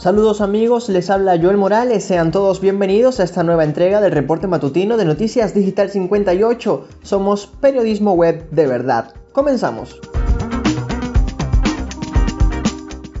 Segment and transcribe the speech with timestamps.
[0.00, 4.46] Saludos amigos, les habla Joel Morales, sean todos bienvenidos a esta nueva entrega del reporte
[4.46, 6.88] matutino de Noticias Digital 58.
[7.02, 9.12] Somos periodismo web de verdad.
[9.32, 10.00] Comenzamos.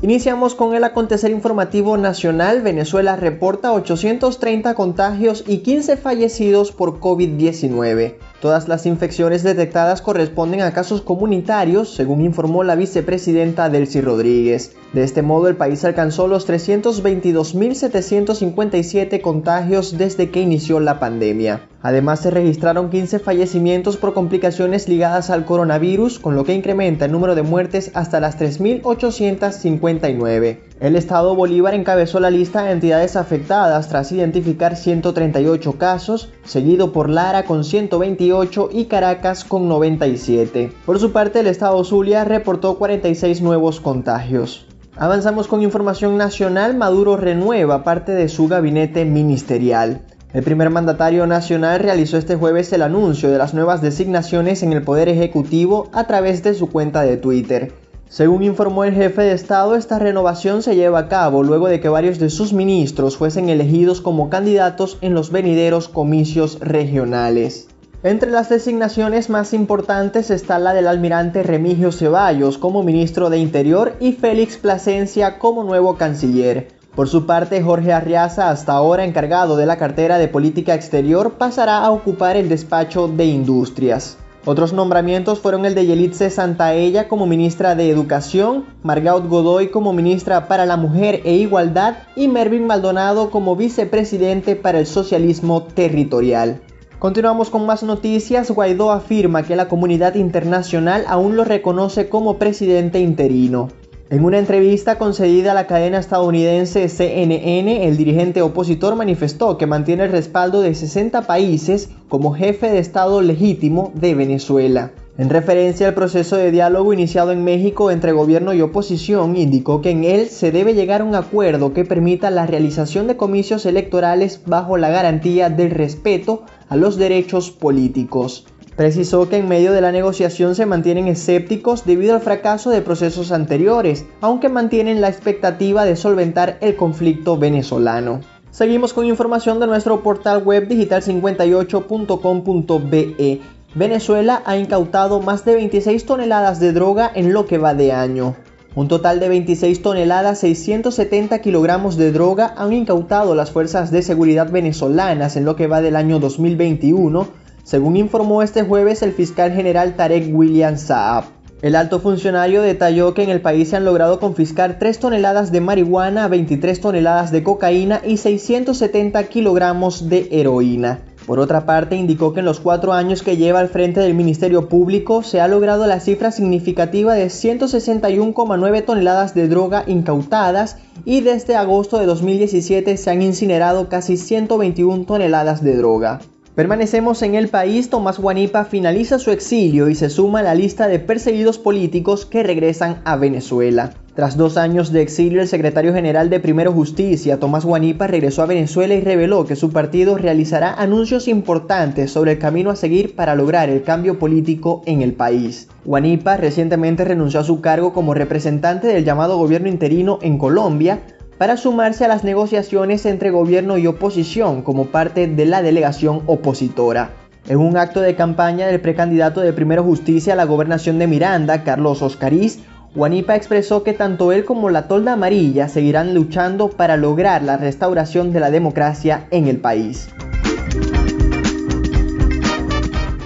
[0.00, 2.62] Iniciamos con el acontecer informativo nacional.
[2.62, 8.14] Venezuela reporta 830 contagios y 15 fallecidos por COVID-19.
[8.40, 14.74] Todas las infecciones detectadas corresponden a casos comunitarios, según informó la vicepresidenta Delcy Rodríguez.
[14.94, 21.68] De este modo, el país alcanzó los 322.757 contagios desde que inició la pandemia.
[21.82, 27.12] Además, se registraron 15 fallecimientos por complicaciones ligadas al coronavirus, con lo que incrementa el
[27.12, 30.69] número de muertes hasta las 3.859.
[30.80, 37.10] El Estado Bolívar encabezó la lista de entidades afectadas tras identificar 138 casos, seguido por
[37.10, 40.72] Lara con 128 y Caracas con 97.
[40.86, 44.64] Por su parte, el Estado Zulia reportó 46 nuevos contagios.
[44.96, 46.74] Avanzamos con información nacional.
[46.74, 50.00] Maduro renueva parte de su gabinete ministerial.
[50.32, 54.82] El primer mandatario nacional realizó este jueves el anuncio de las nuevas designaciones en el
[54.82, 57.89] Poder Ejecutivo a través de su cuenta de Twitter.
[58.10, 61.88] Según informó el jefe de Estado, esta renovación se lleva a cabo luego de que
[61.88, 67.68] varios de sus ministros fuesen elegidos como candidatos en los venideros comicios regionales.
[68.02, 73.94] Entre las designaciones más importantes está la del almirante Remigio Ceballos como ministro de Interior
[74.00, 76.66] y Félix Plasencia como nuevo canciller.
[76.96, 81.78] Por su parte, Jorge Arriaza, hasta ahora encargado de la cartera de política exterior, pasará
[81.84, 84.18] a ocupar el despacho de Industrias.
[84.46, 90.48] Otros nombramientos fueron el de Yelitze Santaella como ministra de Educación, Margaut Godoy como ministra
[90.48, 96.62] para la Mujer e Igualdad y Mervin Maldonado como vicepresidente para el socialismo territorial.
[96.98, 98.50] Continuamos con más noticias.
[98.50, 103.68] Guaidó afirma que la comunidad internacional aún lo reconoce como presidente interino.
[104.10, 110.02] En una entrevista concedida a la cadena estadounidense CNN, el dirigente opositor manifestó que mantiene
[110.02, 114.90] el respaldo de 60 países como jefe de Estado legítimo de Venezuela.
[115.16, 119.90] En referencia al proceso de diálogo iniciado en México entre gobierno y oposición, indicó que
[119.90, 124.40] en él se debe llegar a un acuerdo que permita la realización de comicios electorales
[124.44, 128.44] bajo la garantía del respeto a los derechos políticos.
[128.76, 133.32] Precisó que en medio de la negociación se mantienen escépticos debido al fracaso de procesos
[133.32, 138.20] anteriores, aunque mantienen la expectativa de solventar el conflicto venezolano.
[138.50, 143.40] Seguimos con información de nuestro portal web digital58.com.be.
[143.74, 148.34] Venezuela ha incautado más de 26 toneladas de droga en lo que va de año.
[148.74, 154.50] Un total de 26 toneladas 670 kilogramos de droga han incautado las fuerzas de seguridad
[154.50, 159.96] venezolanas en lo que va del año 2021 según informó este jueves el fiscal general
[159.96, 161.24] Tarek William Saab.
[161.62, 165.60] El alto funcionario detalló que en el país se han logrado confiscar 3 toneladas de
[165.60, 171.00] marihuana, 23 toneladas de cocaína y 670 kilogramos de heroína.
[171.26, 174.68] Por otra parte, indicó que en los cuatro años que lleva al frente del Ministerio
[174.68, 181.56] Público se ha logrado la cifra significativa de 161,9 toneladas de droga incautadas y desde
[181.56, 186.20] agosto de 2017 se han incinerado casi 121 toneladas de droga.
[186.54, 190.88] Permanecemos en el país, Tomás Guanipa finaliza su exilio y se suma a la lista
[190.88, 193.92] de perseguidos políticos que regresan a Venezuela.
[194.16, 198.46] Tras dos años de exilio, el secretario general de Primero Justicia, Tomás Guanipa, regresó a
[198.46, 203.36] Venezuela y reveló que su partido realizará anuncios importantes sobre el camino a seguir para
[203.36, 205.68] lograr el cambio político en el país.
[205.84, 211.00] Guanipa recientemente renunció a su cargo como representante del llamado gobierno interino en Colombia,
[211.40, 217.12] para sumarse a las negociaciones entre gobierno y oposición como parte de la delegación opositora.
[217.48, 221.64] En un acto de campaña del precandidato de Primero Justicia a la gobernación de Miranda,
[221.64, 222.58] Carlos Oscariz,
[222.94, 228.34] Guanipa expresó que tanto él como la tolda amarilla seguirán luchando para lograr la restauración
[228.34, 230.10] de la democracia en el país.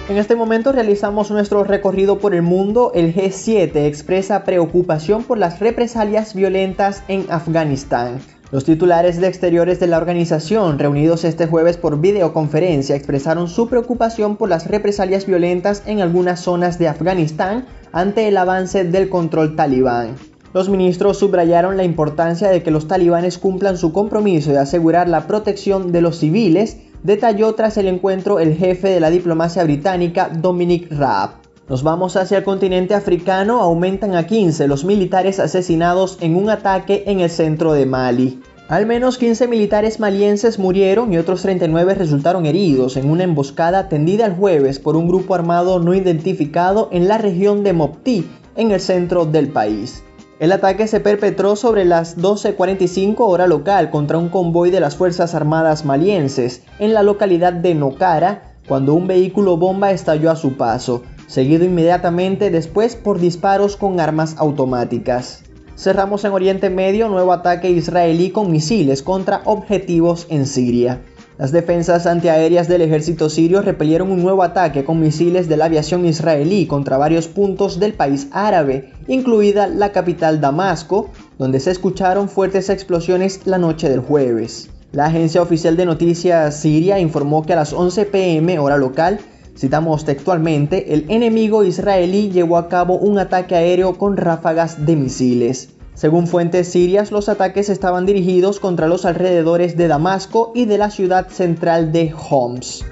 [0.07, 2.91] En este momento realizamos nuestro recorrido por el mundo.
[2.93, 8.19] El G7 expresa preocupación por las represalias violentas en Afganistán.
[8.51, 14.37] Los titulares de exteriores de la organización, reunidos este jueves por videoconferencia, expresaron su preocupación
[14.37, 20.17] por las represalias violentas en algunas zonas de Afganistán ante el avance del control talibán.
[20.53, 25.25] Los ministros subrayaron la importancia de que los talibanes cumplan su compromiso de asegurar la
[25.25, 30.91] protección de los civiles detalló tras el encuentro el jefe de la diplomacia británica Dominic
[30.91, 31.35] Raab.
[31.69, 37.03] Nos vamos hacia el continente africano, aumentan a 15 los militares asesinados en un ataque
[37.05, 38.41] en el centro de Mali.
[38.69, 44.25] Al menos 15 militares malienses murieron y otros 39 resultaron heridos en una emboscada tendida
[44.25, 48.79] el jueves por un grupo armado no identificado en la región de Mopti, en el
[48.79, 50.01] centro del país.
[50.37, 55.33] El ataque se perpetró sobre las 12.45 hora local contra un convoy de las Fuerzas
[55.33, 61.03] Armadas malienses en la localidad de Nocara cuando un vehículo bomba estalló a su paso,
[61.27, 65.43] seguido inmediatamente después por disparos con armas automáticas.
[65.77, 71.01] Cerramos en Oriente Medio nuevo ataque israelí con misiles contra objetivos en Siria.
[71.37, 76.05] Las defensas antiaéreas del ejército sirio repelieron un nuevo ataque con misiles de la aviación
[76.05, 82.69] israelí contra varios puntos del país árabe, incluida la capital Damasco, donde se escucharon fuertes
[82.69, 84.69] explosiones la noche del jueves.
[84.93, 89.19] La agencia oficial de noticias siria informó que a las 11 pm hora local,
[89.57, 95.74] citamos textualmente, el enemigo israelí llevó a cabo un ataque aéreo con ráfagas de misiles.
[95.95, 100.91] Según fuentes sirias, los ataques estaban dirigidos contra los alrededores de Damasco y de la
[100.91, 102.83] ciudad central de Homs.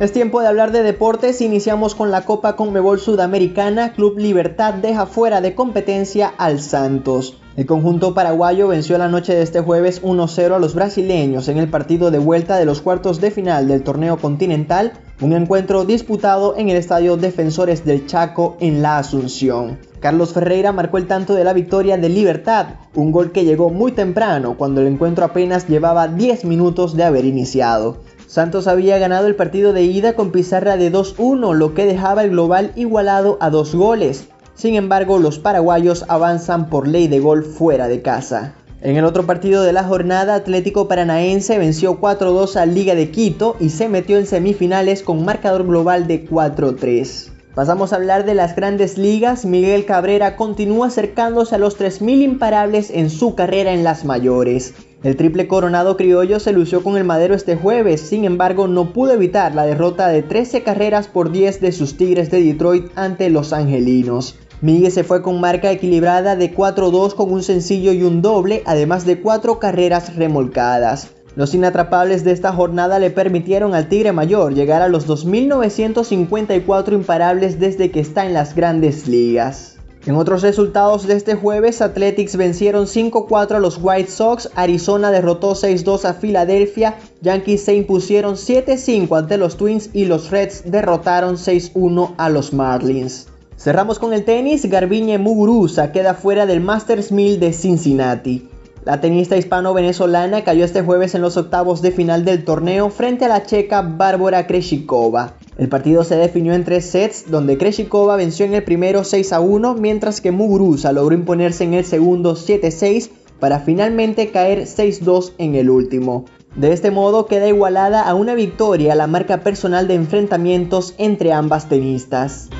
[0.00, 1.40] Es tiempo de hablar de deportes.
[1.40, 3.92] Iniciamos con la Copa Conmebol Sudamericana.
[3.92, 7.36] Club Libertad deja fuera de competencia al Santos.
[7.56, 11.68] El conjunto paraguayo venció la noche de este jueves 1-0 a los brasileños en el
[11.68, 16.68] partido de vuelta de los cuartos de final del torneo continental, un encuentro disputado en
[16.68, 19.78] el estadio Defensores del Chaco en la Asunción.
[20.00, 23.92] Carlos Ferreira marcó el tanto de la victoria de Libertad, un gol que llegó muy
[23.92, 27.98] temprano cuando el encuentro apenas llevaba 10 minutos de haber iniciado.
[28.26, 32.30] Santos había ganado el partido de ida con pizarra de 2-1, lo que dejaba el
[32.30, 34.26] global igualado a dos goles.
[34.54, 38.54] Sin embargo, los paraguayos avanzan por ley de gol fuera de casa.
[38.84, 43.56] En el otro partido de la jornada, Atlético Paranaense venció 4-2 a Liga de Quito
[43.58, 47.30] y se metió en semifinales con marcador global de 4-3.
[47.54, 49.46] Pasamos a hablar de las grandes ligas.
[49.46, 54.74] Miguel Cabrera continúa acercándose a los 3.000 imparables en su carrera en las mayores.
[55.02, 59.12] El triple coronado criollo se lució con el madero este jueves, sin embargo no pudo
[59.12, 63.54] evitar la derrota de 13 carreras por 10 de sus Tigres de Detroit ante los
[63.54, 64.36] Angelinos.
[64.64, 69.04] Miguel se fue con marca equilibrada de 4-2 con un sencillo y un doble, además
[69.04, 71.08] de 4 carreras remolcadas.
[71.36, 77.60] Los inatrapables de esta jornada le permitieron al Tigre Mayor llegar a los 2.954 imparables
[77.60, 79.76] desde que está en las grandes ligas.
[80.06, 85.52] En otros resultados de este jueves, Athletics vencieron 5-4 a los White Sox, Arizona derrotó
[85.52, 92.14] 6-2 a Filadelfia, Yankees se impusieron 7-5 ante los Twins y los Reds derrotaron 6-1
[92.16, 93.26] a los Marlins.
[93.56, 98.48] Cerramos con el tenis, Garbiñe Muguruza queda fuera del Masters 1000 de Cincinnati.
[98.84, 103.28] La tenista hispano-venezolana cayó este jueves en los octavos de final del torneo frente a
[103.28, 105.36] la checa Bárbara Kreshikova.
[105.56, 109.40] El partido se definió en tres sets, donde Kreshikova venció en el primero 6 a
[109.40, 113.10] 1, mientras que Muguruza logró imponerse en el segundo 7-6
[113.40, 116.26] para finalmente caer 6-2 en el último.
[116.56, 121.68] De este modo queda igualada a una victoria la marca personal de enfrentamientos entre ambas
[121.68, 122.50] tenistas.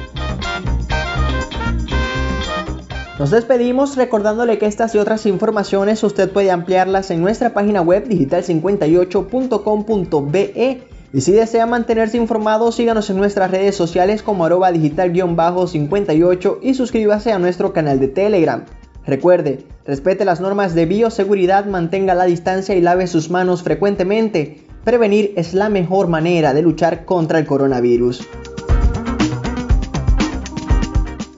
[3.18, 8.08] Nos despedimos recordándole que estas y otras informaciones usted puede ampliarlas en nuestra página web
[8.08, 10.82] digital58.com.be
[11.12, 17.30] y si desea mantenerse informado síganos en nuestras redes sociales como arroba digital-58 y suscríbase
[17.30, 18.64] a nuestro canal de Telegram.
[19.06, 24.66] Recuerde, respete las normas de bioseguridad, mantenga la distancia y lave sus manos frecuentemente.
[24.82, 28.26] Prevenir es la mejor manera de luchar contra el coronavirus.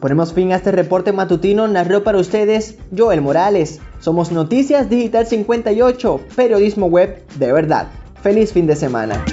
[0.06, 3.80] Ponemos fin a este reporte matutino, narró para ustedes Joel Morales.
[3.98, 7.88] Somos Noticias Digital 58, periodismo web de verdad.
[8.22, 9.25] Feliz fin de semana.